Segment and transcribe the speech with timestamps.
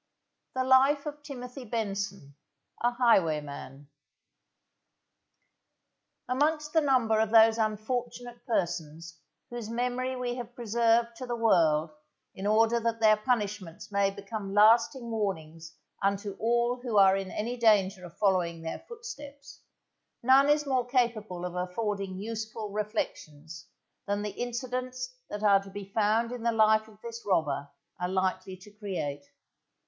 [0.55, 2.33] The Life of TIMOTHY BENSON,
[2.81, 3.87] a Highwayman
[6.27, 9.19] Amongst the number of those unfortunate persons
[9.51, 11.91] whose memory we have preserved to the world
[12.33, 17.55] in order that their punishments may become lasting warnings unto all who are in any
[17.55, 19.61] danger of following their footsteps,
[20.23, 23.67] none is more capable of affording useful reflections
[24.07, 28.09] than the incidents that are to be found in the life of this robber are
[28.09, 29.25] likely to create.